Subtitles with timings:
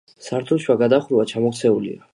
[0.27, 2.07] სართულშუა გადახურვა ჩამოქცეულია.